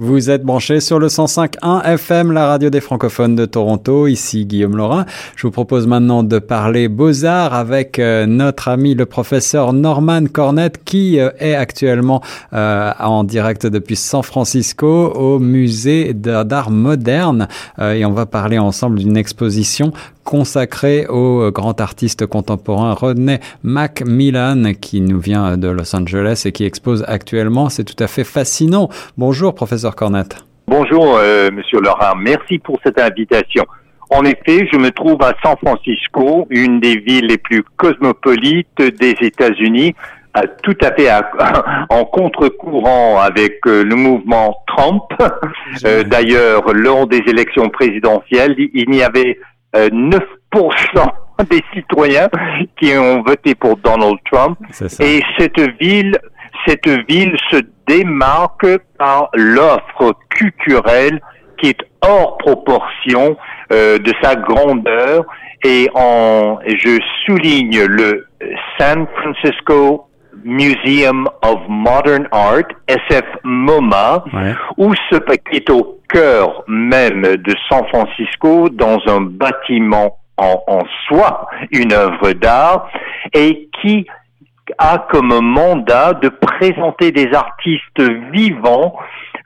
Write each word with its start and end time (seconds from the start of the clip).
Vous 0.00 0.30
êtes 0.30 0.44
branché 0.44 0.78
sur 0.78 1.00
le 1.00 1.08
105.1 1.08 1.82
FM, 1.84 2.30
la 2.30 2.46
radio 2.46 2.70
des 2.70 2.80
francophones 2.80 3.34
de 3.34 3.46
Toronto. 3.46 4.06
Ici 4.06 4.46
Guillaume 4.46 4.76
Laurin. 4.76 5.06
Je 5.34 5.44
vous 5.44 5.50
propose 5.50 5.88
maintenant 5.88 6.22
de 6.22 6.38
parler 6.38 6.86
beaux-arts 6.86 7.52
avec 7.52 7.98
euh, 7.98 8.24
notre 8.24 8.68
ami 8.68 8.94
le 8.94 9.06
professeur 9.06 9.72
Norman 9.72 10.26
Cornette 10.32 10.84
qui 10.84 11.18
euh, 11.18 11.30
est 11.40 11.56
actuellement 11.56 12.22
euh, 12.52 12.92
en 13.00 13.24
direct 13.24 13.66
depuis 13.66 13.96
San 13.96 14.22
Francisco 14.22 14.86
au 14.86 15.40
musée 15.40 16.14
d'art 16.14 16.70
moderne 16.70 17.48
et 17.80 18.04
on 18.04 18.12
va 18.12 18.26
parler 18.26 18.58
ensemble 18.58 19.00
d'une 19.00 19.16
exposition 19.16 19.92
consacrée 20.22 21.06
au 21.06 21.50
grand 21.50 21.80
artiste 21.80 22.26
contemporain 22.26 22.92
Rodney 22.92 23.40
Macmillan 23.62 24.74
qui 24.78 25.00
nous 25.00 25.18
vient 25.18 25.56
de 25.56 25.68
Los 25.68 25.96
Angeles 25.96 26.42
et 26.44 26.52
qui 26.52 26.64
expose 26.64 27.02
actuellement. 27.08 27.70
C'est 27.70 27.84
tout 27.84 27.96
à 27.98 28.06
fait 28.06 28.24
fascinant. 28.24 28.90
Bonjour 29.16 29.54
professeur 29.54 29.87
Bonjour, 30.66 31.16
euh, 31.18 31.50
Monsieur 31.50 31.80
Laurent. 31.80 32.14
Merci 32.16 32.58
pour 32.58 32.78
cette 32.84 33.00
invitation. 33.00 33.64
En 34.10 34.24
effet, 34.24 34.68
je 34.72 34.78
me 34.78 34.90
trouve 34.90 35.22
à 35.22 35.34
San 35.42 35.56
Francisco, 35.56 36.46
une 36.50 36.80
des 36.80 36.98
villes 36.98 37.26
les 37.26 37.38
plus 37.38 37.62
cosmopolites 37.76 38.76
des 38.78 39.14
États-Unis, 39.20 39.94
tout 40.62 40.76
à 40.82 40.92
fait 40.94 41.10
en 41.90 42.04
contre-courant 42.04 43.18
avec 43.18 43.58
euh, 43.66 43.82
le 43.84 43.94
mouvement 43.94 44.56
Trump. 44.66 45.02
Euh, 45.84 46.02
d'ailleurs, 46.02 46.72
lors 46.72 47.06
des 47.06 47.22
élections 47.26 47.68
présidentielles, 47.68 48.54
il 48.58 48.88
n'y 48.88 49.02
avait 49.02 49.38
9% 49.74 50.18
des 51.50 51.62
citoyens 51.74 52.28
qui 52.80 52.96
ont 52.96 53.22
voté 53.22 53.54
pour 53.54 53.76
Donald 53.76 54.16
Trump. 54.30 54.58
Et 55.00 55.20
cette 55.38 55.60
ville 55.78 56.18
cette 56.68 56.88
ville 57.08 57.34
se 57.50 57.60
démarque 57.86 58.78
par 58.98 59.30
l'offre 59.34 60.14
culturelle 60.28 61.20
qui 61.56 61.70
est 61.70 61.80
hors 62.02 62.36
proportion 62.38 63.36
euh, 63.72 63.98
de 63.98 64.12
sa 64.22 64.36
grandeur. 64.36 65.24
Et 65.64 65.88
en 65.94 66.58
je 66.66 67.00
souligne 67.24 67.84
le 67.84 68.26
San 68.78 69.06
Francisco 69.16 70.08
Museum 70.44 71.28
of 71.42 71.58
Modern 71.68 72.28
Art, 72.30 72.68
SF 72.86 73.24
MoMA, 73.42 74.24
où 74.76 74.94
ce 75.10 75.16
qui 75.50 75.56
est 75.56 75.70
au 75.70 76.00
cœur 76.08 76.62
même 76.68 77.22
de 77.22 77.54
San 77.68 77.84
Francisco, 77.88 78.68
dans 78.68 78.98
un 79.08 79.22
bâtiment 79.22 80.18
en, 80.36 80.62
en 80.68 80.82
soi, 81.08 81.48
une 81.72 81.92
œuvre 81.92 82.32
d'art, 82.32 82.88
et 83.34 83.68
qui 83.80 84.06
a 84.78 85.06
comme 85.10 85.38
mandat 85.40 86.14
de 86.14 86.28
présenter 86.28 87.12
des 87.12 87.32
artistes 87.32 88.00
vivants, 88.32 88.96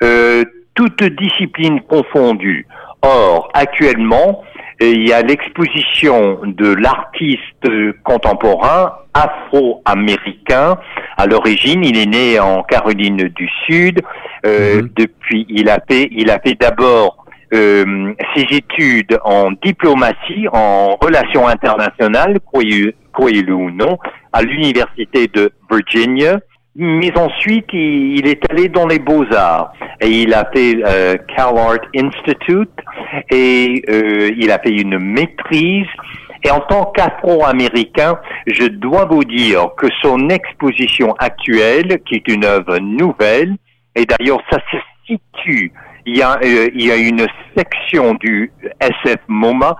euh, 0.02 0.44
toutes 0.74 1.04
disciplines 1.04 1.80
confondues. 1.82 2.66
Or, 3.02 3.50
actuellement, 3.54 4.42
il 4.80 5.08
y 5.08 5.12
a 5.12 5.22
l'exposition 5.22 6.40
de 6.44 6.74
l'artiste 6.74 7.68
contemporain 8.04 8.92
afro-américain. 9.14 10.78
À 11.16 11.26
l'origine, 11.26 11.84
il 11.84 11.98
est 11.98 12.06
né 12.06 12.40
en 12.40 12.62
Caroline 12.62 13.28
du 13.28 13.48
Sud. 13.66 14.00
Euh, 14.46 14.82
mhm. 14.82 14.90
Depuis, 14.96 15.46
il 15.48 15.68
a 15.68 15.78
fait, 15.88 16.08
il 16.10 16.30
a 16.30 16.40
fait 16.40 16.54
d'abord 16.54 17.21
euh, 17.52 18.14
ses 18.34 18.46
études 18.56 19.18
en 19.24 19.50
diplomatie, 19.62 20.46
en 20.52 20.96
relations 20.96 21.46
internationales, 21.46 22.38
croyez-le 22.46 23.52
ou 23.54 23.70
non, 23.70 23.98
à 24.32 24.42
l'université 24.42 25.28
de 25.28 25.52
Virginia. 25.70 26.38
Mais 26.74 27.16
ensuite, 27.18 27.66
il, 27.74 28.26
est 28.26 28.50
allé 28.50 28.68
dans 28.68 28.86
les 28.86 28.98
beaux-arts 28.98 29.74
et 30.00 30.08
il 30.08 30.32
a 30.32 30.48
fait 30.54 30.76
euh, 30.86 31.16
Cal 31.36 31.58
Art 31.58 31.84
Institute 31.94 32.70
et 33.30 33.82
euh, 33.90 34.30
il 34.38 34.50
a 34.50 34.58
fait 34.58 34.70
une 34.70 34.98
maîtrise. 34.98 35.86
Et 36.44 36.50
en 36.50 36.60
tant 36.60 36.86
qu'Afro-Américain, 36.86 38.18
je 38.46 38.66
dois 38.66 39.04
vous 39.04 39.22
dire 39.22 39.68
que 39.76 39.86
son 40.00 40.30
exposition 40.30 41.14
actuelle, 41.18 42.00
qui 42.06 42.16
est 42.16 42.28
une 42.28 42.44
œuvre 42.44 42.78
nouvelle, 42.78 43.54
et 43.94 44.06
d'ailleurs 44.06 44.40
ça 44.50 44.58
se 44.72 44.78
situe, 45.06 45.72
il 46.06 46.16
y 46.16 46.22
a, 46.22 46.38
euh, 46.42 46.68
il 46.74 46.86
y 46.86 46.90
a 46.90 46.96
une 46.96 47.26
section 47.56 48.14
du 48.14 48.52
SF 48.80 49.18
MoMA 49.28 49.76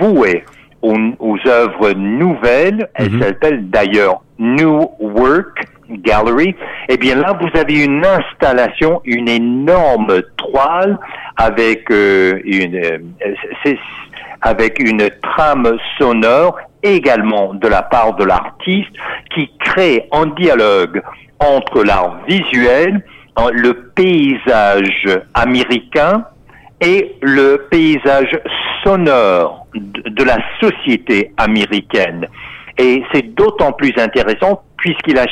vouée 0.00 0.44
aux, 0.82 0.96
aux 1.18 1.38
œuvres 1.46 1.92
nouvelles. 1.92 2.88
Elle 2.94 3.10
mhm. 3.10 3.22
s'appelle 3.22 3.70
d'ailleurs 3.70 4.22
New 4.38 4.90
Work 4.98 5.66
Gallery. 5.90 6.54
Eh 6.88 6.96
bien 6.96 7.16
là, 7.16 7.36
vous 7.40 7.58
avez 7.58 7.84
une 7.84 8.04
installation, 8.04 9.00
une 9.04 9.28
énorme 9.28 10.22
toile 10.36 10.98
avec 11.36 11.90
euh, 11.90 12.40
une 12.44 12.76
euh, 12.76 13.74
avec 14.42 14.78
une 14.78 15.10
trame 15.22 15.76
sonore 15.98 16.58
également 16.82 17.52
de 17.52 17.68
la 17.68 17.82
part 17.82 18.16
de 18.16 18.24
l'artiste 18.24 18.90
qui 19.34 19.50
crée 19.58 20.08
un 20.12 20.26
dialogue 20.26 21.02
entre 21.38 21.84
l'art 21.84 22.16
visuel, 22.26 23.04
le 23.48 23.90
paysage 23.94 25.08
américain 25.34 26.24
et 26.80 27.16
le 27.22 27.66
paysage 27.70 28.38
sonore 28.82 29.66
de, 29.74 30.24
la 30.24 30.38
société 30.60 31.32
américaine. 31.36 32.26
Et 32.78 33.02
c'est 33.12 33.34
d'autant 33.34 33.72
plus 33.72 33.92
intéressant 33.98 34.62
puisqu'il 34.78 35.18
a, 35.18 35.26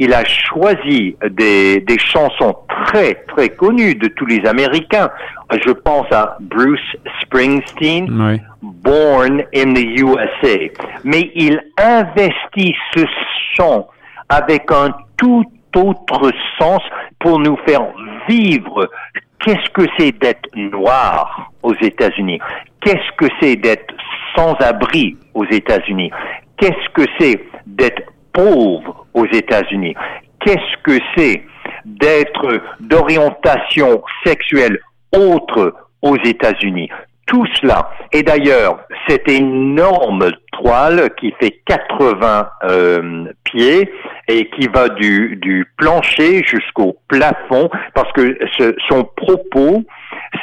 il 0.00 0.12
a 0.12 0.24
choisi 0.24 1.14
des, 1.30 1.80
des 1.80 1.98
chansons 1.98 2.56
très, 2.86 3.14
très 3.28 3.50
connues 3.50 3.94
de 3.94 4.08
tous 4.08 4.26
les 4.26 4.44
Américains. 4.46 5.08
Je 5.52 5.70
pense 5.70 6.10
à 6.10 6.36
Bruce 6.40 6.80
Springsteen, 7.22 8.40
Born 8.62 9.42
in 9.54 9.74
the 9.74 9.84
USA. 10.00 10.72
Mais 11.04 11.30
il 11.36 11.60
investit 11.78 12.74
ce 12.94 13.04
chant 13.54 13.88
avec 14.28 14.70
un 14.72 14.92
tout 15.16 15.44
autre 15.76 16.32
sens 16.58 16.82
pour 17.20 17.38
nous 17.38 17.56
faire 17.66 17.86
vivre 18.28 18.90
qu'est-ce 19.44 19.70
que 19.70 19.86
c'est 19.98 20.12
d'être 20.18 20.48
noir 20.56 21.50
aux 21.62 21.74
États-Unis 21.74 22.40
Qu'est-ce 22.80 23.16
que 23.16 23.26
c'est 23.40 23.56
d'être 23.56 23.94
sans 24.34 24.54
abri 24.60 25.16
aux 25.34 25.44
États-Unis 25.44 26.10
Qu'est-ce 26.56 26.88
que 26.94 27.06
c'est 27.18 27.40
d'être 27.66 28.02
pauvre 28.32 29.06
aux 29.14 29.26
États-Unis 29.26 29.94
Qu'est-ce 30.40 30.82
que 30.82 30.98
c'est 31.16 31.44
d'être 31.84 32.62
d'orientation 32.80 34.02
sexuelle 34.24 34.78
autre 35.12 35.74
aux 36.02 36.16
États-Unis 36.16 36.90
tout 37.26 37.46
cela. 37.60 37.90
Et 38.12 38.24
d'ailleurs, 38.24 38.80
cette 39.08 39.28
énorme 39.28 40.32
toile 40.50 41.10
qui 41.14 41.32
fait 41.40 41.60
80 41.64 42.48
euh, 42.64 43.24
pieds 43.44 43.88
et 44.30 44.48
qui 44.50 44.68
va 44.68 44.88
du, 44.88 45.36
du 45.36 45.66
plancher 45.76 46.42
jusqu'au 46.44 46.96
plafond, 47.08 47.68
parce 47.94 48.12
que 48.12 48.38
son 48.88 49.04
propos, 49.04 49.82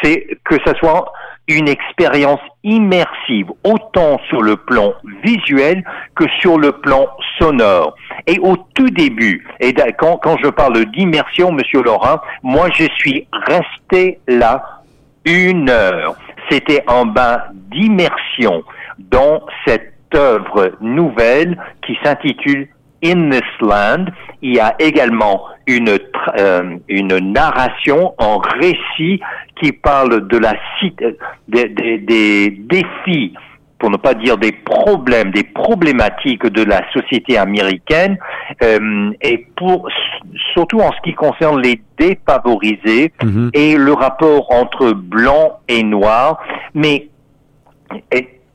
c'est 0.04 0.28
que 0.44 0.56
ce 0.66 0.74
soit 0.76 1.12
une 1.48 1.70
expérience 1.70 2.42
immersive, 2.64 3.48
autant 3.64 4.20
sur 4.28 4.42
le 4.42 4.58
plan 4.58 4.94
visuel 5.24 5.84
que 6.16 6.26
sur 6.42 6.58
le 6.58 6.74
plan 6.74 7.08
sonore. 7.40 7.96
Et 8.26 8.38
au 8.40 8.58
tout 8.76 8.90
début, 8.90 9.48
et 9.62 9.74
quand, 9.98 10.18
quand 10.18 10.38
je 10.44 10.50
parle 10.50 10.84
d'immersion, 10.92 11.54
Monsieur 11.54 11.82
Laurent, 11.82 12.20
moi 12.44 12.68
je 12.74 12.86
suis 12.98 13.28
resté 13.48 14.20
là 14.28 14.82
une 15.24 15.70
heure 15.70 16.16
c'était 16.50 16.84
un 16.88 17.06
bain 17.06 17.42
d'immersion 17.72 18.64
dans 18.98 19.46
cette 19.66 19.94
œuvre 20.16 20.72
nouvelle 20.82 21.58
qui 21.86 21.98
s'intitule 22.04 22.68
In 23.04 23.30
This 23.30 23.42
Land. 23.62 24.06
Il 24.42 24.56
y 24.56 24.60
a 24.60 24.76
également 24.80 25.46
une, 25.66 25.98
euh, 26.38 26.78
une 26.88 27.18
narration 27.34 28.14
en 28.18 28.38
récit 28.38 29.20
qui 29.62 29.72
parle 29.72 30.28
de 30.28 30.38
la 30.38 30.54
des, 31.48 31.70
des, 31.70 31.98
des 31.98 32.50
défis 32.52 33.34
pour 33.80 33.92
ne 33.92 33.98
pas 33.98 34.14
dire 34.14 34.38
des 34.38 34.52
problèmes, 34.52 35.32
des 35.32 35.44
problématiques 35.44 36.46
de 36.46 36.64
la 36.64 36.82
société 36.92 37.38
américaine, 37.38 38.18
euh, 38.64 39.12
et 39.22 39.46
pour 39.56 39.88
surtout 40.54 40.80
en 40.80 40.92
ce 40.92 41.02
qui 41.04 41.14
concerne 41.14 41.62
les 41.62 41.82
défavorisés 41.98 43.12
mhm. 43.24 43.52
et 43.54 43.78
le 43.78 43.94
rapport 43.94 44.52
entre 44.52 44.94
blanc 44.94 45.60
et 45.68 45.84
noir. 45.84 46.40
Mais 46.74 47.10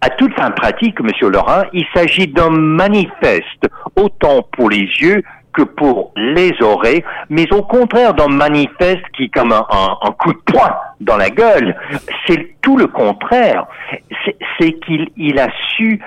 à 0.02 0.10
toute 0.10 0.34
fin 0.34 0.50
pratique, 0.50 1.00
Monsieur 1.00 1.30
Laurent, 1.30 1.62
il 1.72 1.86
s'agit 1.94 2.26
d'un 2.26 2.50
manifeste, 2.50 3.68
autant 3.94 4.42
pour 4.50 4.68
les 4.68 4.88
yeux 5.00 5.22
que 5.52 5.62
pour 5.62 6.12
les 6.16 6.50
oreilles, 6.60 7.04
mais 7.30 7.46
au 7.52 7.62
contraire 7.62 8.12
d'un 8.14 8.28
manifeste 8.28 9.04
qui, 9.16 9.30
comme 9.30 9.52
un, 9.52 10.12
coup 10.18 10.32
de 10.32 10.38
poing 10.46 10.74
dans 11.00 11.16
la 11.16 11.30
gueule, 11.30 11.76
c'est 12.26 12.56
tout 12.62 12.76
le 12.76 12.88
contraire. 12.88 13.66
C'est 14.58 14.72
qu'il 14.80 15.08
il 15.16 15.38
a 15.38 15.48
su 15.76 16.00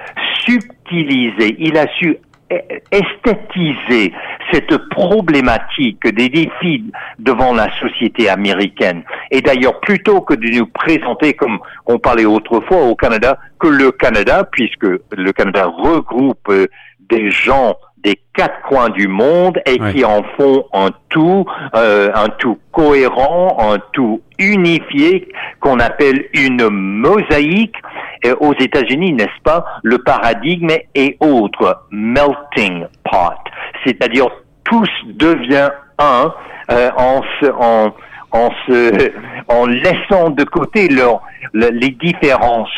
subtiliser, 0.46 1.56
il 1.60 1.78
a 1.78 1.88
su 1.98 2.18
esthétiser 2.50 4.14
cette 4.52 4.78
problématique 4.90 6.06
des 6.08 6.30
défis 6.30 6.84
devant 7.18 7.54
la 7.54 7.70
société 7.80 8.30
américaine. 8.30 9.04
Et 9.32 9.42
d'ailleurs, 9.42 9.80
plutôt 9.80 10.22
que 10.22 10.36
de 10.36 10.48
nous 10.50 10.68
présenter 10.68 11.34
comme 11.34 11.60
on 11.88 11.98
parlait 11.98 12.26
autrefois 12.26 12.84
au 12.84 12.96
Canada, 12.96 13.40
que 13.60 13.68
le 13.68 13.92
Canada, 13.92 14.48
puisque 14.52 14.86
le 14.86 15.32
Canada 15.34 15.66
regroupe 15.66 16.48
euh, 16.50 16.68
des 17.10 17.32
gens 17.32 17.76
des 18.06 18.20
quatre 18.36 18.62
coins 18.62 18.90
du 18.90 19.08
monde 19.08 19.60
et 19.66 19.80
qui 19.92 20.06
en 20.06 20.22
font 20.38 20.66
un 20.74 20.90
tout, 21.10 21.44
euh, 21.76 22.12
un 22.14 22.30
tout 22.30 22.60
cohérent, 22.72 23.58
un 23.60 23.80
tout 23.94 24.22
unifié 24.38 25.28
qu'on 25.60 25.80
appelle 25.80 26.26
une 26.34 26.70
mosaïque. 26.70 27.76
Et 28.24 28.32
aux 28.32 28.54
États-Unis, 28.54 29.14
n'est-ce 29.14 29.42
pas, 29.44 29.66
le 29.84 29.98
paradigme 29.98 30.70
est 30.94 31.18
autre, 31.20 31.84
melting 31.92 32.86
pot, 33.04 33.44
c'est-à-dire 33.86 34.28
tous 34.64 34.90
devient 35.06 35.70
un 36.00 36.34
euh, 36.72 36.90
en, 36.98 37.22
se, 37.40 37.46
en, 37.52 37.94
en, 38.32 38.50
se, 38.68 39.12
en 39.48 39.66
laissant 39.66 40.30
de 40.30 40.44
côté 40.44 40.88
leur, 40.90 41.22
les 41.54 41.92
différences 41.92 42.70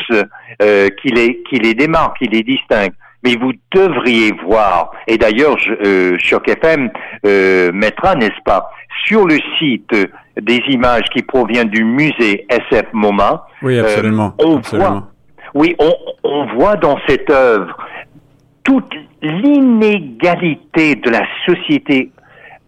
euh, 0.62 0.88
qui, 1.00 1.08
les, 1.08 1.42
qui 1.48 1.58
les 1.58 1.74
démarquent, 1.74 2.18
qui 2.18 2.28
les 2.28 2.42
distinguent 2.42 2.94
mais 3.22 3.34
vous 3.36 3.52
devriez 3.72 4.32
voir, 4.44 4.92
et 5.06 5.18
d'ailleurs 5.18 5.56
euh, 5.84 6.16
Choc 6.18 6.48
FM 6.48 6.90
euh, 7.26 7.72
mettra, 7.72 8.14
n'est-ce 8.14 8.42
pas, 8.44 8.70
sur 9.06 9.26
le 9.26 9.38
site 9.58 9.90
des 10.40 10.62
images 10.68 11.04
qui 11.12 11.22
proviennent 11.22 11.68
du 11.68 11.84
musée 11.84 12.46
SF 12.48 12.86
MoMA. 12.92 13.46
Oui, 13.62 13.76
euh, 13.78 13.82
absolument. 13.82 14.34
on 14.38 14.60
Voit, 14.60 15.08
oui, 15.54 15.74
on, 15.78 15.92
on 16.24 16.46
voit 16.54 16.76
dans 16.76 16.98
cette 17.08 17.30
œuvre 17.30 17.76
toute 18.62 18.94
l'inégalité 19.22 20.94
de 20.94 21.10
la 21.10 21.26
société 21.46 22.10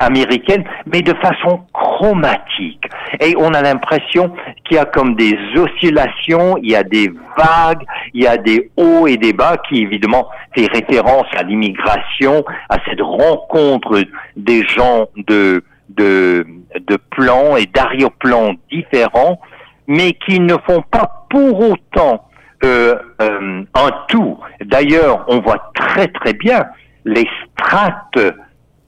américaine, 0.00 0.64
mais 0.86 1.02
de 1.02 1.14
façon 1.14 1.60
chromatique. 1.72 2.84
Et 3.20 3.34
on 3.38 3.52
a 3.54 3.62
l'impression 3.62 4.32
qu'il 4.64 4.76
y 4.76 4.80
a 4.80 4.86
comme 4.86 5.14
des 5.14 5.36
oscillations, 5.56 6.56
il 6.62 6.70
y 6.70 6.76
a 6.76 6.82
des 6.82 7.12
vagues, 7.36 7.84
il 8.14 8.22
y 8.22 8.26
a 8.26 8.36
des 8.36 8.70
hauts 8.76 9.06
et 9.06 9.16
des 9.16 9.32
bas 9.32 9.56
qui 9.68 9.82
évidemment 9.82 10.28
fait 10.54 10.66
référence 10.72 11.26
à 11.36 11.42
l'immigration, 11.42 12.44
à 12.68 12.78
cette 12.88 13.00
rencontre 13.00 14.02
des 14.36 14.66
gens 14.66 15.06
de, 15.28 15.62
de, 15.90 16.46
de 16.86 16.98
plans 17.10 17.56
et 17.56 17.66
d'arrière-plans 17.66 18.54
différents, 18.70 19.38
mais 19.86 20.12
qui 20.12 20.40
ne 20.40 20.54
font 20.66 20.82
pas 20.90 21.26
pour 21.28 21.60
autant 21.70 22.24
euh, 22.64 22.96
euh, 23.20 23.62
un 23.74 23.90
tout. 24.08 24.38
D'ailleurs, 24.64 25.24
on 25.28 25.40
voit 25.40 25.70
très 25.74 26.08
très 26.08 26.32
bien 26.32 26.66
les 27.04 27.26
strates 27.58 28.18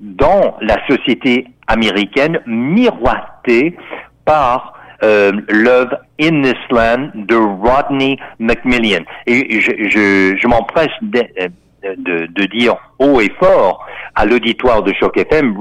dans 0.02 0.56
la 0.60 0.76
société 0.88 1.46
américaine 1.68 2.40
miroitée 2.46 3.76
par 4.24 4.74
euh, 5.02 5.32
l'œuvre 5.48 5.96
In 6.20 6.42
This 6.42 6.58
Land 6.70 7.10
de 7.14 7.34
Rodney 7.34 8.18
McMillian. 8.38 9.04
Et 9.26 9.60
je, 9.60 9.70
je, 9.88 10.36
je 10.40 10.46
m'empresse 10.46 10.90
de, 11.02 11.22
de, 11.96 12.26
de, 12.26 12.44
dire 12.46 12.76
haut 12.98 13.20
et 13.20 13.30
fort 13.40 13.84
à 14.14 14.26
l'auditoire 14.26 14.82
de 14.82 14.92
Choc 14.92 15.16
FM, 15.16 15.56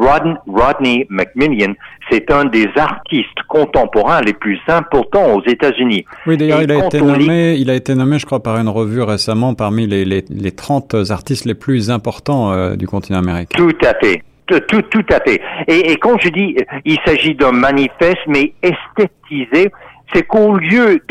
Rodney 0.48 1.08
McMillian, 1.10 1.74
c'est 2.12 2.30
un 2.32 2.46
des 2.46 2.68
artistes 2.76 3.42
contemporains 3.48 4.22
les 4.22 4.34
plus 4.34 4.60
importants 4.68 5.36
aux 5.36 5.44
États-Unis. 5.48 6.06
Oui, 6.28 6.38
d'ailleurs, 6.38 6.62
il 6.62 6.72
a 6.72 6.86
été 6.86 7.02
nommé, 7.02 7.56
il 7.56 7.70
a 7.70 7.76
été 7.76 7.96
nommé, 7.96 8.20
je 8.20 8.26
crois, 8.26 8.44
par 8.44 8.58
une 8.58 8.70
revue 8.70 9.02
récemment 9.02 9.56
parmi 9.56 9.88
les, 9.88 10.04
les, 10.06 10.24
les 10.30 10.52
30 10.52 10.96
artistes 11.10 11.46
les 11.46 11.56
plus 11.56 11.90
importants 11.90 12.52
euh, 12.52 12.76
du 12.76 12.88
continent 12.88 13.20
américain. 13.20 13.58
Tout 13.58 13.78
à 13.84 13.94
fait. 14.00 14.22
Tout, 14.59 14.81
tout 14.83 15.06
à 15.12 15.19
fait. 15.21 15.42
Et, 15.68 15.95
quand 15.98 16.19
je 16.19 16.30
dis 16.30 16.56
il 16.86 16.98
s'agit 17.06 17.36
d'un 17.36 17.51
manifeste, 17.51 18.21
mais 18.27 18.53
esthétisé, 18.62 19.71
c'est 20.13 20.24
qu'au 20.24 20.56
lieu 20.57 21.01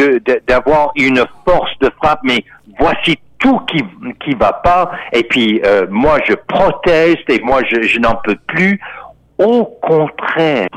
d'avoir 0.47 0.93
de, 0.95 1.03
une 1.03 1.25
force 1.47 1.73
de 1.81 1.91
frappe, 2.03 2.21
mais 2.23 2.45
voici 2.79 3.19
tout 3.39 3.59
qui 3.61 3.83
qui 4.23 4.35
va 4.35 4.53
pas, 4.53 4.91
et 5.13 5.25
puis 5.25 5.61
euh, 5.65 5.87
moi 5.89 6.19
je 6.27 6.35
proteste 6.35 7.29
et 7.31 7.41
moi 7.41 7.63
je 7.65 7.99
n'en 7.99 8.17
peux 8.17 8.37
plus. 8.47 8.79
Au 9.39 9.65
contraire, 9.65 10.69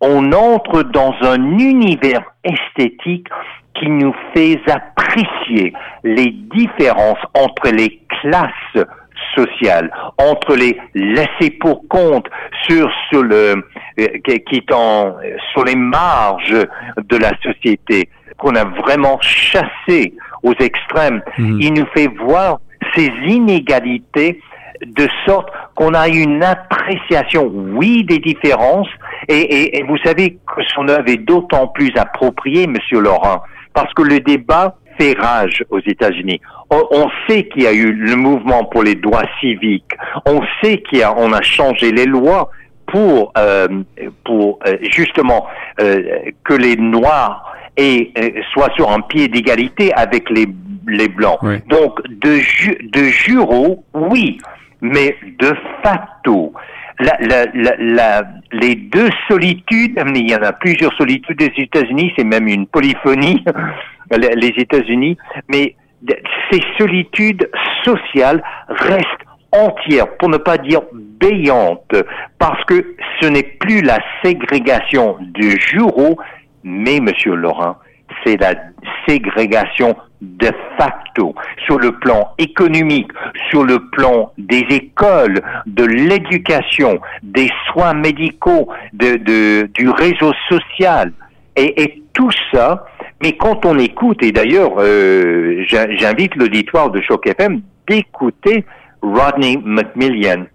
on 0.00 0.32
entre 0.32 0.82
dans 0.82 1.14
un 1.22 1.58
univers 1.58 2.22
esthétique 2.42 3.28
qui 3.74 3.88
nous 3.88 4.14
fait 4.34 4.60
apprécier 4.68 5.72
les 6.02 6.30
différences 6.30 7.18
entre 7.34 7.70
les 7.70 8.00
classes 8.20 8.86
sociales, 9.34 9.90
entre 10.18 10.56
les 10.56 10.78
laissés 10.94 11.50
pour 11.60 11.86
compte 11.88 12.26
sur, 12.62 12.90
sur 13.10 13.22
le, 13.22 13.62
euh, 14.00 14.06
qui 14.24 14.56
est 14.56 14.72
en, 14.72 15.16
sur 15.52 15.64
les 15.64 15.76
marges 15.76 16.66
de 16.96 17.16
la 17.16 17.32
société, 17.42 18.08
qu'on 18.38 18.54
a 18.54 18.64
vraiment 18.64 19.18
chassé 19.20 20.14
aux 20.42 20.54
extrêmes. 20.60 21.22
Mhm. 21.38 21.58
Il 21.60 21.74
nous 21.74 21.86
fait 21.94 22.08
voir 22.08 22.60
ces 22.94 23.10
inégalités 23.26 24.40
de 24.86 25.08
sorte 25.26 25.48
qu'on 25.74 25.94
a 25.94 26.08
une 26.08 26.42
appréciation, 26.42 27.50
oui, 27.52 28.04
des 28.04 28.18
différences, 28.18 28.88
et, 29.26 29.78
et, 29.78 29.82
vous 29.82 29.98
savez 29.98 30.38
que 30.46 30.62
son 30.74 30.88
œuvre 30.88 31.08
est 31.08 31.16
d'autant 31.16 31.66
plus 31.66 31.90
appropriée, 31.96 32.66
Monsieur 32.66 33.00
Laurent, 33.00 33.42
parce 33.74 33.92
que 33.94 34.02
le 34.02 34.20
débat 34.20 34.76
fait 34.98 35.18
rage 35.18 35.64
aux 35.70 35.80
États-Unis. 35.80 36.40
On, 36.70 37.08
sait 37.28 37.44
qu'il 37.44 37.62
y 37.62 37.66
a 37.66 37.72
eu 37.72 37.92
le 37.92 38.16
mouvement 38.16 38.64
pour 38.64 38.82
les 38.82 38.94
droits 38.94 39.24
civiques. 39.40 39.92
On 40.26 40.40
sait 40.62 40.82
qu'on 40.82 41.32
a, 41.32 41.38
a 41.38 41.42
changé 41.42 41.92
les 41.92 42.06
lois 42.06 42.50
pour 42.86 43.32
euh, 43.38 43.68
pour 44.24 44.58
euh, 44.66 44.76
justement 44.90 45.46
euh, 45.80 46.02
que 46.44 46.54
les 46.54 46.76
noirs 46.76 47.44
soient 48.52 48.72
sur 48.74 48.90
un 48.90 49.00
pied 49.00 49.28
d'égalité 49.28 49.92
avec 49.94 50.28
les 50.30 50.48
les 50.88 51.08
blancs. 51.08 51.38
Donc 51.68 52.00
de 52.08 52.36
ju 52.36 52.76
de 52.92 53.04
juro, 53.04 53.84
oui, 53.94 54.38
mais 54.80 55.16
de 55.38 55.52
facto, 55.82 56.52
la, 57.00 57.16
la, 57.20 57.76
la, 57.78 58.22
les 58.52 58.74
deux 58.74 59.08
solitudes, 59.28 59.98
il 60.14 60.30
y 60.30 60.34
en 60.34 60.42
a 60.42 60.52
plusieurs 60.52 60.92
solitudes 60.94 61.38
des 61.38 61.52
États-Unis, 61.56 62.12
c'est 62.16 62.24
même 62.24 62.48
une 62.48 62.66
polyphonie, 62.66 63.44
les 64.10 64.52
États-Unis, 64.56 65.16
mais 65.48 65.74
ces 66.50 66.60
solitudes 66.78 67.48
sociales 67.84 68.42
restent 68.68 69.28
entières, 69.52 70.16
pour 70.18 70.28
ne 70.28 70.36
pas 70.36 70.58
dire 70.58 70.80
béantes, 70.92 71.94
parce 72.38 72.62
que 72.64 72.94
ce 73.20 73.28
n'est 73.28 73.42
plus 73.42 73.80
la 73.82 73.98
ségrégation 74.22 75.16
du 75.20 75.58
jureau, 75.60 76.18
mais, 76.64 77.00
Monsieur 77.00 77.34
Laurent, 77.34 77.76
c'est 78.24 78.40
la 78.40 78.54
ségrégation 79.08 79.96
de 80.20 80.50
facto 80.76 81.34
sur 81.64 81.78
le 81.78 81.92
plan 81.92 82.32
économique, 82.38 83.10
sur 83.50 83.64
le 83.64 83.78
plan 83.90 84.32
des 84.36 84.64
écoles, 84.70 85.40
de 85.66 85.84
l'éducation, 85.84 86.98
des 87.22 87.48
soins 87.66 87.94
médicaux, 87.94 88.68
de, 88.92 89.66
du 89.74 89.88
réseau 89.90 90.32
social. 90.48 91.12
Et, 91.56 91.82
et, 91.82 92.02
tout 92.14 92.30
ça, 92.52 92.84
mais 93.22 93.36
quand 93.36 93.64
on 93.64 93.78
écoute, 93.78 94.24
et 94.24 94.32
d'ailleurs 94.32 94.72
euh, 94.78 95.64
j'invite 95.68 96.34
l'auditoire 96.34 96.90
de 96.90 97.00
Choc 97.00 97.28
FM 97.28 97.60
d'écouter 97.88 98.64
Rodney 99.02 99.56
McMillian, 99.64 100.46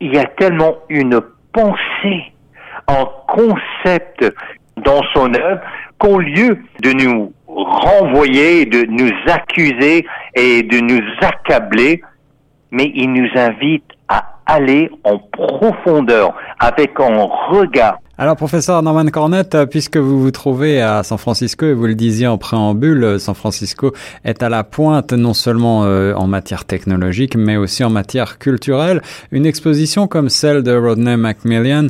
il 0.00 0.14
y 0.14 0.18
a 0.18 0.24
tellement 0.24 0.76
une 0.88 1.20
pensée, 1.52 2.32
un 2.88 3.06
concept 3.28 4.32
dans 4.78 5.02
son 5.12 5.34
œuvre 5.34 5.60
qu'au 5.98 6.18
lieu 6.18 6.58
de 6.82 6.92
nous 6.92 7.32
renvoyer, 7.54 8.66
de 8.66 8.84
nous 8.88 9.12
accuser 9.26 10.04
et 10.34 10.62
de 10.62 10.78
nous 10.80 11.02
accabler, 11.20 12.02
mais 12.70 12.90
il 12.94 13.12
nous 13.12 13.28
invite 13.36 13.84
à 14.08 14.38
aller 14.46 14.90
en 15.04 15.18
profondeur 15.18 16.34
avec 16.58 16.98
un 16.98 17.24
regard 17.24 17.98
alors, 18.16 18.36
professeur 18.36 18.80
Norman 18.80 19.06
Cornett, 19.06 19.56
euh, 19.56 19.66
puisque 19.66 19.96
vous 19.96 20.20
vous 20.22 20.30
trouvez 20.30 20.80
à 20.80 21.02
San 21.02 21.18
Francisco 21.18 21.66
et 21.66 21.72
vous 21.72 21.86
le 21.86 21.96
disiez 21.96 22.28
en 22.28 22.38
préambule, 22.38 23.02
euh, 23.02 23.18
San 23.18 23.34
Francisco 23.34 23.92
est 24.24 24.40
à 24.44 24.48
la 24.48 24.62
pointe 24.62 25.12
non 25.12 25.34
seulement 25.34 25.84
euh, 25.84 26.14
en 26.14 26.28
matière 26.28 26.64
technologique, 26.64 27.34
mais 27.36 27.56
aussi 27.56 27.82
en 27.82 27.90
matière 27.90 28.38
culturelle. 28.38 29.02
Une 29.32 29.46
exposition 29.46 30.06
comme 30.06 30.28
celle 30.28 30.62
de 30.62 30.76
Rodney 30.76 31.16
Macmillan 31.16 31.88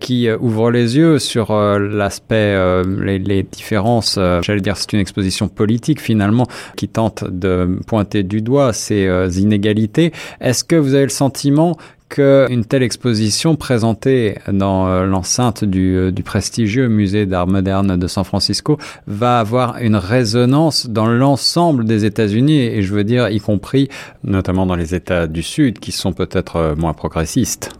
qui 0.00 0.28
ouvre 0.30 0.70
les 0.70 0.96
yeux 0.96 1.18
sur 1.18 1.52
l'aspect, 1.52 2.82
les, 2.84 3.42
différences, 3.42 4.18
j'allais 4.42 4.60
dire 4.60 4.76
c'est 4.76 4.92
une 4.92 5.00
exposition 5.00 5.48
politique 5.48 6.00
finalement, 6.00 6.46
qui 6.76 6.88
tente 6.88 7.24
de 7.24 7.78
pointer 7.86 8.22
du 8.22 8.40
doigt 8.40 8.72
ces 8.72 9.08
inégalités. 9.40 10.12
Est-ce 10.40 10.64
que 10.64 10.76
vous 10.76 10.94
avez 10.94 11.04
le 11.04 11.10
sentiment 11.10 11.76
qu'une 12.10 12.64
telle 12.64 12.82
exposition 12.82 13.56
présentée 13.56 14.36
dans 14.48 14.88
euh, 14.88 15.06
l'enceinte 15.06 15.64
du, 15.64 15.96
euh, 15.96 16.10
du, 16.10 16.22
prestigieux 16.22 16.88
musée 16.88 17.24
d'art 17.24 17.46
moderne 17.46 17.96
de 17.96 18.06
San 18.06 18.24
Francisco 18.24 18.76
va 19.06 19.38
avoir 19.38 19.78
une 19.78 19.96
résonance 19.96 20.88
dans 20.88 21.06
l'ensemble 21.06 21.84
des 21.84 22.04
États-Unis 22.04 22.60
et 22.60 22.82
je 22.82 22.92
veux 22.92 23.04
dire 23.04 23.30
y 23.30 23.40
compris 23.40 23.88
notamment 24.24 24.66
dans 24.66 24.74
les 24.74 24.94
États 24.94 25.26
du 25.26 25.42
Sud 25.42 25.78
qui 25.78 25.92
sont 25.92 26.12
peut-être 26.12 26.56
euh, 26.56 26.74
moins 26.76 26.92
progressistes. 26.92 27.70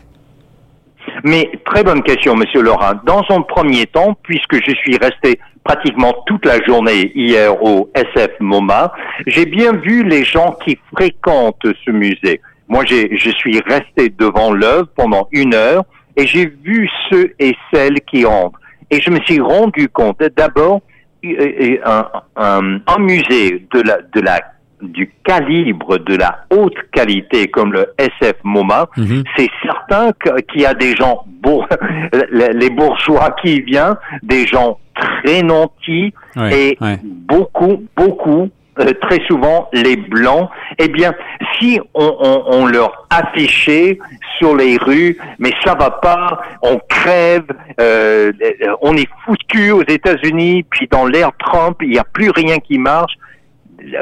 Mais 1.25 1.51
très 1.67 1.83
bonne 1.83 2.03
question, 2.03 2.35
Monsieur 2.35 2.63
Laurent. 2.63 2.93
Dans 3.05 3.23
son 3.25 3.43
premier 3.43 3.87
temps, 3.87 4.17
puisque 4.23 4.55
je 4.65 4.75
suis 4.77 4.97
resté 4.97 5.39
pratiquement 5.65 6.15
toute 6.27 6.47
la 6.47 6.63
journée 6.63 7.13
hier 7.15 7.63
au 7.63 7.91
SF 7.95 8.31
MoMA, 8.41 8.93
j'ai 9.27 9.45
bien 9.45 9.73
vu 9.73 10.05
les 10.05 10.25
gens 10.25 10.57
qui 10.65 10.79
fréquentent 10.95 11.67
ce 11.85 11.91
musée. 11.91 12.41
Moi, 12.71 12.85
je 12.87 13.31
suis 13.31 13.61
resté 13.67 14.15
devant 14.17 14.53
l'œuvre 14.53 14.89
pendant 14.95 15.29
une 15.33 15.55
heure 15.55 15.85
et 16.17 16.27
j'ai 16.27 16.47
vu 16.47 16.89
ceux 17.11 17.35
et 17.39 17.55
celles 17.73 18.01
qui 18.03 18.25
entrent. 18.25 18.59
Et 18.91 19.01
je 19.01 19.11
me 19.11 19.21
suis 19.21 19.41
rendu 19.41 19.89
compte, 19.89 20.23
d'abord, 20.37 20.81
un, 21.25 22.07
un, 22.37 22.81
un, 22.87 22.99
musée 22.99 23.67
de 23.75 23.83
la, 23.83 23.99
de 24.15 24.21
la 24.21 24.41
du 24.83 25.13
calibre 25.25 25.99
de 25.99 26.17
la 26.17 26.45
haute 26.51 26.77
qualité 26.93 27.49
comme 27.49 27.73
le 27.73 27.93
SF 27.99 28.37
MoMA, 28.45 28.89
mhm. 28.97 29.25
c'est 29.37 29.51
certain 29.63 30.11
qu'il 30.23 30.63
y 30.63 30.65
a 30.65 30.75
des 30.75 30.95
gens, 30.97 31.25
les 32.33 32.71
bourgeois 32.71 33.35
qui 33.43 33.61
viennent, 33.61 33.97
des 34.23 34.47
gens 34.47 34.79
très 34.95 35.43
nantis 35.43 36.15
et 36.51 36.79
beaucoup, 37.05 37.85
beaucoup, 37.97 38.49
euh, 38.79 38.93
très 39.03 39.21
souvent 39.27 39.69
les 39.73 39.97
blancs. 39.97 40.49
Eh 40.79 40.89
bien, 40.89 41.13
si 41.59 41.81
on, 41.95 42.67
leur 42.67 43.07
affichait 43.11 43.99
sur 44.39 44.55
les 44.55 44.77
rues, 44.77 45.19
mais 45.39 45.53
ça 45.65 45.75
va 45.75 45.91
pas, 45.91 46.41
on 46.63 46.79
crève, 46.89 47.47
euh, 47.81 48.33
on 48.81 48.97
est 48.97 49.09
foutu 49.25 49.73
aux 49.73 49.83
États-Unis, 49.83 50.65
puis 50.71 50.87
dans 50.91 51.07
l'ère 51.07 51.33
Trump, 51.39 51.79
il 51.83 51.91
n'y 51.91 51.99
a 51.99 52.05
plus 52.05 52.31
rien 52.31 52.59
qui 52.59 52.79
marche. 52.79 53.15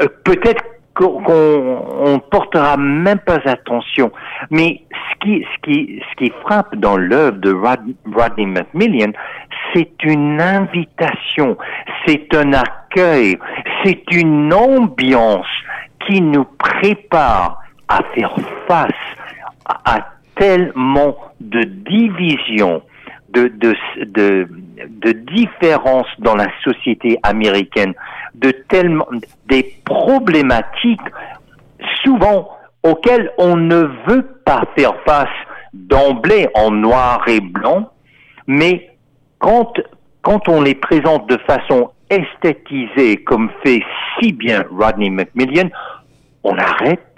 Euh, 0.01 0.07
peut-être 0.23 0.63
qu'on 0.93 1.23
on 1.25 2.19
portera 2.19 2.77
même 2.77 3.19
pas 3.19 3.39
attention. 3.45 4.11
Mais 4.51 4.81
ce 5.21 5.63
qui, 5.65 6.31
frappe 6.41 6.75
dans 6.75 6.97
l'œuvre 6.97 7.37
de 7.37 7.51
Rodney 7.51 8.45
Macmillan, 8.45 9.11
c'est 9.73 9.91
une 10.03 10.41
invitation, 10.41 11.57
c'est 12.05 12.33
un 12.35 12.53
accueil, 12.53 13.37
c'est 13.83 14.03
une 14.11 14.53
ambiance 14.53 15.47
qui 16.07 16.21
nous 16.21 16.45
prépare 16.45 17.61
à 17.87 18.01
faire 18.15 18.35
face 18.67 18.91
à 19.65 20.07
tellement 20.35 21.15
de 21.39 21.63
divisions, 21.63 22.81
de, 23.29 23.47
de, 23.47 23.75
de, 24.05 25.11
différences 25.11 26.07
dans 26.19 26.35
la 26.35 26.47
société 26.63 27.19
américaine, 27.23 27.93
de 28.35 28.53
des 29.47 29.75
problématiques 29.85 31.01
souvent 32.03 32.49
auxquelles 32.83 33.31
on 33.37 33.57
ne 33.57 33.83
veut 34.07 34.25
pas 34.45 34.63
faire 34.77 34.93
face 35.05 35.27
d'emblée 35.73 36.47
en 36.55 36.71
noir 36.71 37.21
et 37.27 37.41
blanc, 37.41 37.89
mais 38.47 38.89
quand, 39.37 39.73
quand 40.21 40.47
on 40.47 40.61
les 40.61 40.75
présente 40.75 41.29
de 41.29 41.37
façon 41.37 41.91
esthétisée 42.09 43.17
comme 43.23 43.49
fait 43.63 43.81
si 44.19 44.33
bien 44.33 44.63
Rodney 44.71 45.09
McMillian, 45.09 45.69
on 46.43 46.57
arrête 46.57 47.09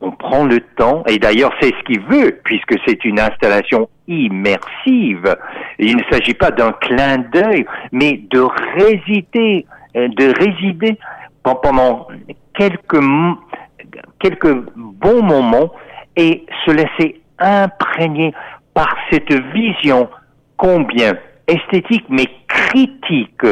on 0.00 0.10
prend 0.10 0.44
le 0.44 0.60
temps, 0.76 1.02
et 1.08 1.18
d'ailleurs 1.18 1.52
c'est 1.60 1.74
ce 1.74 1.82
qu'il 1.84 2.00
veut, 2.00 2.38
puisque 2.44 2.74
c'est 2.86 3.04
une 3.04 3.18
installation 3.18 3.88
immersive. 4.06 5.36
Il 5.78 5.96
ne 5.96 6.02
s'agit 6.10 6.34
pas 6.34 6.50
d'un 6.50 6.72
clin 6.72 7.18
d'œil, 7.32 7.66
mais 7.92 8.20
de 8.30 8.40
résider, 8.76 9.66
euh, 9.96 10.08
de 10.08 10.32
résider 10.38 10.98
pendant 11.42 12.08
quelques, 12.54 13.02
quelques 14.20 14.54
bons 14.76 15.22
moments 15.22 15.72
et 16.16 16.44
se 16.64 16.72
laisser 16.72 17.20
imprégner 17.38 18.34
par 18.74 18.94
cette 19.10 19.32
vision 19.54 20.08
combien 20.56 21.14
esthétique 21.46 22.04
mais 22.08 22.26
critique 22.48 23.46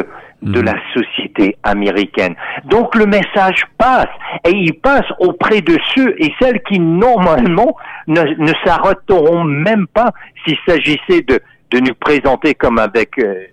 de 0.45 0.61
la 0.61 0.75
société 0.93 1.57
américaine. 1.63 2.35
Donc 2.65 2.95
le 2.95 3.05
message 3.05 3.63
passe 3.77 4.09
et 4.45 4.51
il 4.51 4.73
passe 4.79 5.05
auprès 5.19 5.61
de 5.61 5.77
ceux 5.93 6.15
et 6.19 6.31
celles 6.39 6.61
qui 6.63 6.79
normalement 6.79 7.75
ne, 8.07 8.21
ne 8.21 8.53
s'arrêteront 8.63 9.43
même 9.43 9.87
pas 9.87 10.11
s'il 10.45 10.57
s'agissait 10.67 11.21
de, 11.27 11.39
de 11.71 11.79
nous 11.79 11.95
présenter 11.95 12.53
comme 12.53 12.77
avec 12.77 13.17
euh, 13.17 13.47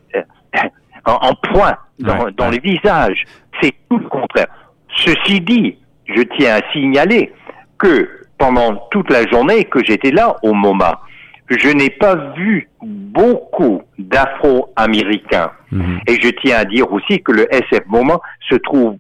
en, 1.07 1.35
point 1.35 1.77
dans, 1.99 2.31
dans 2.37 2.51
les 2.51 2.61
visages. 2.61 3.25
C'est 3.61 3.73
tout 3.89 3.99
le 3.99 4.09
contraire. 4.09 4.49
Ceci 4.95 5.41
dit, 5.41 5.79
je 6.07 6.23
tiens 6.37 6.57
à 6.57 6.73
signaler 6.73 7.33
que 7.79 8.09
pendant 8.37 8.77
toute 8.91 9.11
la 9.11 9.27
journée 9.29 9.65
que 9.65 9.83
j'étais 9.83 10.11
là 10.11 10.37
au 10.43 10.53
MoMA, 10.53 11.01
je 11.49 11.69
n'ai 11.69 11.91
pas 11.91 12.15
vu 12.37 12.69
beaucoup 12.83 13.83
d'Afro-Américains. 13.99 15.51
Mhm. 15.73 16.01
Et 16.07 16.21
je 16.21 16.29
tiens 16.29 16.59
à 16.59 16.65
dire 16.65 16.93
aussi 16.93 17.23
que 17.23 17.33
le 17.33 17.53
SF 17.53 17.87
Moment 17.87 18.21
se 18.49 18.57
trouve 18.57 18.97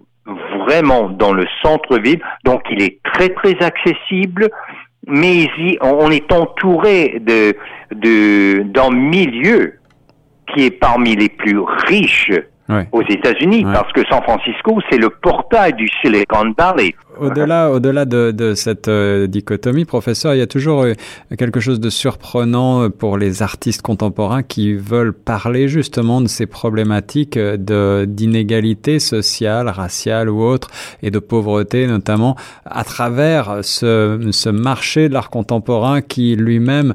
vraiment 0.66 1.08
dans 1.08 1.32
le 1.32 1.46
centre-ville, 1.62 2.20
donc 2.44 2.62
il 2.70 2.82
est 2.82 2.98
très 3.02 3.28
très 3.30 3.56
accessible, 3.60 4.48
mais 5.06 5.48
on 5.80 6.10
est 6.10 6.32
entouré 6.32 7.20
de 7.20 7.54
d'un 8.62 8.90
milieu 8.90 9.74
qui 10.52 10.66
est 10.66 10.70
parmi 10.70 11.16
les 11.16 11.28
plus 11.28 11.58
riches 11.58 12.32
aux 12.92 13.02
États-Unis, 13.02 13.64
parce 13.64 13.92
que 13.92 14.02
San 14.08 14.22
Francisco, 14.22 14.80
c'est 14.90 14.96
le 14.96 15.10
portail 15.10 15.74
du 15.74 15.88
Silicon 16.00 16.54
Valley. 16.56 16.94
Au-delà, 17.21 17.71
au-delà 17.71 18.04
de, 18.04 18.31
de 18.31 18.54
cette 18.54 18.88
euh, 18.88 19.26
dichotomie, 19.26 19.85
professeur, 19.85 20.35
il 20.35 20.38
y 20.38 20.42
a 20.42 20.47
toujours 20.47 20.83
euh, 20.83 20.95
quelque 21.37 21.61
chose 21.61 21.78
de 21.78 21.90
surprenant 21.90 22.83
euh, 22.83 22.88
pour 22.88 23.19
les 23.19 23.42
artistes 23.42 23.83
contemporains 23.83 24.42
qui 24.42 24.75
veulent 24.75 25.12
parler 25.12 25.69
justement 25.69 26.21
de 26.21 26.28
ces 26.28 26.47
problématiques 26.47 27.38
de 27.38 28.07
d'inégalité 28.09 28.99
sociale, 28.99 29.69
raciale 29.69 30.31
ou 30.31 30.42
autre, 30.42 30.69
et 31.02 31.11
de 31.11 31.19
pauvreté 31.19 31.87
notamment, 31.87 32.37
à 32.64 32.85
travers 32.85 33.59
ce, 33.62 34.28
ce 34.31 34.49
marché 34.49 35.09
de 35.09 35.14
l'art 35.14 35.31
contemporain 35.31 36.00
qui 36.00 36.35
lui-même 36.37 36.95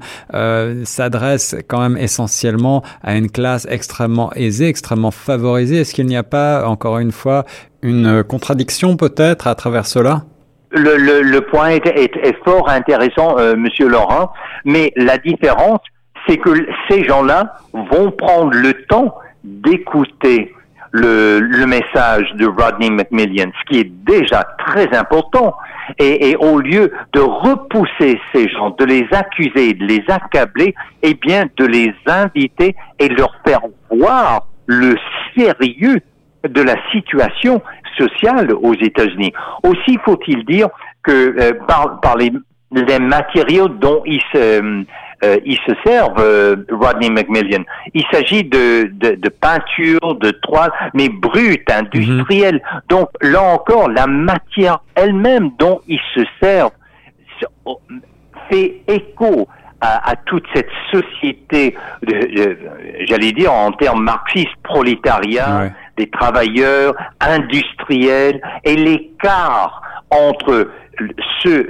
s'adresse 0.84 1.56
quand 1.68 1.80
même 1.80 1.98
essentiellement 1.98 2.84
à 3.04 3.16
une 3.16 3.30
classe 3.30 3.68
extrêmement 3.70 4.34
aisée, 4.34 4.68
extrêmement 4.68 5.12
favorisée. 5.12 5.78
Est-ce 5.78 5.94
qu'il 5.94 6.08
n'y 6.08 6.18
a 6.18 6.24
pas, 6.24 6.68
encore 6.68 7.00
une 7.00 7.12
fois, 7.12 7.46
une 7.81 8.24
contradiction 8.24 8.98
peut-être 8.98 9.48
à 9.48 9.55
travers 9.55 9.86
cela? 9.86 10.24
Le, 10.72 11.39
point 11.39 11.69
est, 11.69 12.43
fort 12.43 12.69
intéressant, 12.69 13.38
euh, 13.39 13.55
Monsieur 13.55 13.88
Laurent, 13.88 14.31
mais 14.65 14.91
la 14.96 15.17
différence, 15.17 15.79
c'est 16.27 16.38
que 16.38 16.50
ces 16.89 17.03
gens-là 17.05 17.55
vont 17.74 18.12
prendre 18.12 18.51
le 18.53 18.74
temps 18.86 19.15
d'écouter 19.43 20.53
le, 20.91 21.65
message 21.65 22.34
de 22.36 22.48
Rodney 22.48 22.89
McMillian, 22.89 23.51
ce 23.60 23.72
qui 23.72 23.79
est 23.79 23.91
déjà 24.05 24.43
très 24.65 24.96
important. 24.96 25.55
Et, 26.00 26.31
et, 26.31 26.36
au 26.36 26.60
lieu 26.60 26.91
de 27.13 27.22
repousser 27.22 28.19
ces 28.34 28.50
gens, 28.50 28.72
de 28.72 28.84
les 28.84 29.07
accuser, 29.12 29.74
de 29.74 29.86
les 29.86 30.03
accabler, 30.10 30.75
eh 31.01 31.13
bien, 31.13 31.46
de 31.55 31.65
les 31.65 31.93
inviter 32.07 32.75
et 33.00 33.07
leur 33.07 33.34
faire 33.46 33.62
voir 33.89 34.48
le 34.65 34.98
sérieux 35.36 36.01
de 36.48 36.62
la 36.62 36.75
situation 36.92 37.62
sociale 37.98 38.54
aux 38.54 38.74
États-Unis. 38.74 39.34
Aussi 39.63 39.98
faut-il 40.06 40.46
dire 40.46 40.70
que 41.04 41.36
euh, 41.39 41.54
par, 41.68 42.00
par 42.01 42.18
les, 42.18 42.32
les, 42.72 43.00
matériaux 43.00 43.68
dont 43.68 44.04
ils 44.06 44.22
se, 44.34 44.84
euh, 45.24 45.38
ils 45.46 45.58
se 45.66 45.74
servent, 45.86 46.20
euh, 46.20 46.56
Rodney 46.70 47.10
McMillian, 47.10 47.63
il 47.94 48.04
s'agit 48.12 48.44
de, 48.44 48.89
de, 48.94 49.16
de, 49.16 49.30
peinture, 49.30 50.16
de 50.16 50.32
toile, 50.32 50.72
mais 50.94 51.10
brute, 51.10 51.70
industrielle. 51.72 52.56
Mhm. 52.56 52.82
Donc 52.89 53.10
là 53.22 53.42
encore, 53.42 53.89
la 53.89 54.08
matière 54.08 54.80
elle-même 54.96 55.51
dont 55.58 55.82
ils 55.88 56.01
se 56.13 56.22
servent 56.42 56.72
fait 58.50 58.82
écho 58.88 59.48
à, 59.82 60.12
à, 60.12 60.16
toute 60.16 60.46
cette 60.56 60.70
société, 60.92 61.75
j'allais 63.08 63.32
dire 63.32 63.54
en 63.54 63.72
termes 63.72 64.04
marxistes, 64.04 64.56
prolétariat, 64.63 65.72
des 65.98 66.10
travailleurs 66.10 66.94
industriels 67.20 68.42
et 68.63 68.75
l'écart 68.75 69.82
entre 70.12 70.70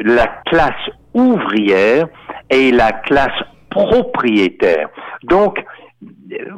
la 0.03 0.27
classe 0.45 0.89
ouvrière 1.13 2.07
et 2.49 2.71
la 2.71 2.91
classe 2.91 3.43
propriétaire. 3.69 4.89
Donc, 5.23 5.63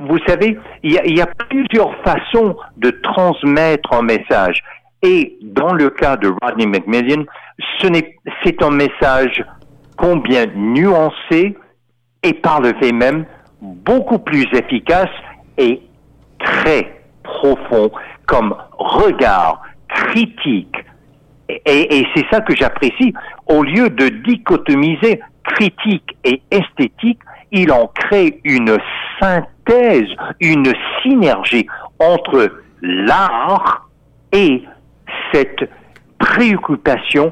vous 0.02 0.18
savez, 0.28 0.58
il 0.84 0.94
y, 0.94 1.22
a, 1.22 1.28
plusieurs 1.50 1.96
façons 2.04 2.56
de 2.78 2.90
transmettre 2.90 3.94
un 3.94 4.02
message. 4.02 4.62
Et 5.02 5.38
dans 5.42 5.74
le 5.74 5.90
cas 5.92 6.18
de 6.18 6.32
Rodney 6.42 6.66
McMillian, 6.66 7.24
c'est 7.82 8.64
un 8.64 8.72
message 8.72 9.44
combien 9.96 10.46
nuancé 10.56 11.56
et 12.24 12.34
par 12.34 12.62
le 12.62 12.74
fait 12.82 12.92
même 12.92 13.26
beaucoup 13.62 14.20
plus 14.20 14.46
efficace 14.54 15.10
et 15.58 15.82
très 16.40 16.99
profond 17.38 17.92
comme 18.26 18.56
regard 18.78 19.62
critique. 19.88 20.76
Et, 21.66 22.06
c'est 22.16 22.26
ça 22.32 22.42
que 22.42 22.56
j'apprécie. 22.56 23.14
Au 23.48 23.64
lieu 23.64 23.90
de 23.90 24.10
dichotomiser 24.10 25.20
critique 25.44 26.16
et 26.24 26.42
esthétique, 26.52 27.20
ils 27.52 27.72
ont 27.72 27.88
créé 27.88 28.40
une 28.44 28.78
synthèse, 29.20 30.08
une 30.40 30.72
synergie 31.02 31.66
entre 31.98 32.52
l'art 32.82 33.90
et 34.32 34.64
cette 35.34 35.70
préoccupation 36.20 37.32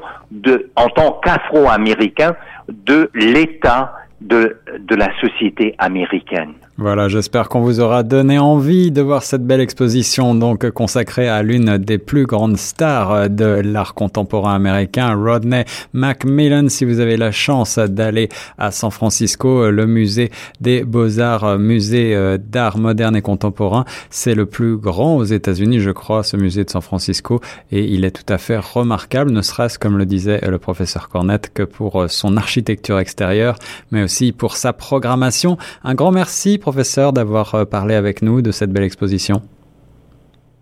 en 0.74 0.88
tant 0.88 1.20
qu'Afro-Américain 1.22 2.34
de 2.68 3.08
l'État 3.14 3.94
de 4.20 4.58
la 4.90 5.08
société 5.20 5.76
américaine. 5.78 6.54
Voilà, 6.80 7.08
j'espère 7.08 7.48
qu'on 7.48 7.62
vous 7.62 7.80
aura 7.80 8.04
donné 8.04 8.38
envie 8.38 8.92
de 8.92 9.02
voir 9.02 9.24
cette 9.24 9.44
belle 9.44 9.60
exposition 9.60 10.36
donc 10.36 10.70
consacrée 10.70 11.28
à 11.28 11.42
l'une 11.42 11.76
des 11.76 11.98
plus 11.98 12.24
grandes 12.24 12.56
stars 12.56 13.28
de 13.28 13.46
l'art 13.64 13.94
contemporain 13.94 14.54
américain, 14.54 15.12
Rodney 15.12 15.64
Macmillan. 15.92 16.68
Si 16.68 16.84
vous 16.84 17.00
avez 17.00 17.16
la 17.16 17.32
chance 17.32 17.80
d'aller 17.80 18.28
à 18.58 18.70
San 18.70 18.92
Francisco, 18.92 19.68
le 19.72 19.86
musée 19.88 20.30
des 20.60 20.84
beaux-arts, 20.84 21.58
musée 21.58 22.14
euh, 22.14 22.38
d'art 22.38 22.78
moderne 22.78 23.16
et 23.16 23.22
contemporain, 23.22 23.84
c'est 24.08 24.36
le 24.36 24.46
plus 24.46 24.76
grand 24.76 25.16
aux 25.16 25.24
États-Unis, 25.24 25.80
je 25.80 25.90
crois, 25.90 26.22
ce 26.22 26.36
musée 26.36 26.62
de 26.62 26.70
San 26.70 26.80
Francisco, 26.80 27.40
et 27.72 27.86
il 27.86 28.04
est 28.04 28.12
tout 28.12 28.32
à 28.32 28.38
fait 28.38 28.56
remarquable, 28.58 29.32
ne 29.32 29.42
serait-ce, 29.42 29.80
comme 29.80 29.98
le 29.98 30.06
disait 30.06 30.40
le 30.48 30.58
professeur 30.58 31.08
Cornette, 31.08 31.50
que 31.52 31.64
pour 31.64 32.04
son 32.08 32.36
architecture 32.36 33.00
extérieure, 33.00 33.56
mais 33.90 34.04
aussi 34.04 34.30
pour 34.30 34.56
sa 34.56 34.72
programmation. 34.72 35.58
Un 35.82 35.96
grand 35.96 36.12
merci, 36.12 36.56
professeur, 36.68 37.14
d'avoir 37.14 37.54
euh, 37.54 37.64
parlé 37.64 37.94
avec 37.94 38.20
nous 38.20 38.42
de 38.42 38.50
cette 38.50 38.70
belle 38.70 38.84
exposition. 38.84 39.40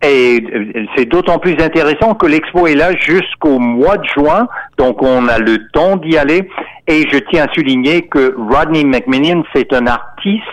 Et 0.02 0.40
euh, 0.40 0.84
c'est 0.94 1.06
d'autant 1.06 1.38
plus 1.40 1.56
intéressant 1.60 2.14
que 2.14 2.26
l'expo 2.26 2.68
est 2.68 2.76
là 2.76 2.94
jusqu'au 2.96 3.58
mois 3.58 3.96
de 3.96 4.06
juin, 4.14 4.46
donc 4.78 5.02
on 5.02 5.26
a 5.26 5.38
le 5.38 5.56
temps 5.72 5.96
d'y 5.96 6.16
aller. 6.16 6.48
Et 6.86 7.02
je 7.10 7.18
tiens 7.28 7.46
à 7.46 7.54
souligner 7.54 8.02
que 8.02 8.36
Rodney 8.38 8.84
McMillan, 8.84 9.42
c'est 9.52 9.72
un 9.72 9.88
artiste 9.88 10.44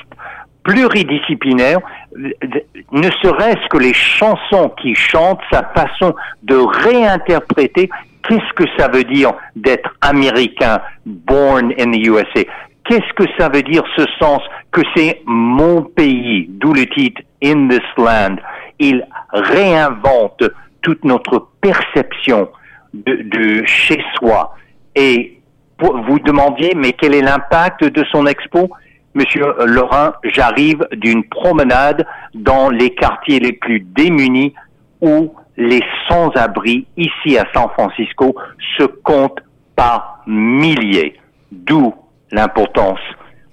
pluridisciplinaire, 0.63 1.79
ne 2.15 3.10
serait-ce 3.22 3.67
que 3.69 3.77
les 3.77 3.93
chansons 3.93 4.72
qu'il 4.81 4.95
chante, 4.95 5.39
sa 5.51 5.62
façon 5.75 6.15
de 6.41 6.55
réinterpréter 6.55 7.89
qu'est-ce 8.27 8.53
que 8.55 8.63
ça 8.77 8.88
veut 8.88 9.03
dire 9.03 9.33
d'être 9.55 9.93
américain, 10.01 10.79
born 11.05 11.74
in 11.77 11.91
the 11.91 12.07
USA. 12.07 12.43
Qu'est-ce 12.86 13.13
que 13.13 13.25
ça 13.38 13.50
veut 13.50 13.63
dire 13.63 13.83
ce 13.95 14.05
sens 14.19 14.41
que 14.74 14.82
c'est 14.96 15.22
mon 15.25 15.84
pays, 15.84 16.48
d'où 16.50 16.74
le 16.74 16.86
titre 16.88 17.22
In 17.42 17.70
This 17.70 17.80
Land. 17.98 18.38
Il 18.80 19.08
réinvente 19.32 20.44
toute 20.82 21.06
notre 21.06 21.48
perception 21.62 22.50
de, 22.94 23.63
chez 23.65 24.03
soi. 24.15 24.56
Et 24.96 25.39
vous 25.80 26.20
demandiez, 26.20 26.74
mais 26.75 26.94
quel 26.94 27.13
est 27.13 27.22
l'impact 27.22 27.84
de 27.86 28.03
son 28.12 28.25
expo? 28.25 28.70
Monsieur 29.13 29.46
Laurent, 29.65 30.13
j'arrive 30.24 30.88
d'une 30.94 31.24
promenade 31.24 32.06
dans 32.34 32.70
les 32.70 32.89
quartiers 32.96 33.39
les 33.39 33.53
plus 33.53 33.80
démunis 33.80 34.56
où 35.01 35.36
les 35.56 35.84
sans-abri 36.10 36.88
ici 36.98 37.38
à 37.38 37.46
San 37.53 37.70
Francisco 37.70 38.36
se 38.77 38.86
comptent 38.86 39.44
par 39.75 40.24
milliers. 40.25 41.15
D'où 41.51 41.94
l'importance 42.32 43.00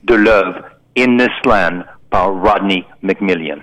de 0.05 0.15
l'œuvre 0.15 0.70
In 0.97 1.17
This 1.19 1.31
Land 1.45 1.85
par 2.11 2.33
Rodney 2.33 2.85
McMillian. 3.03 3.63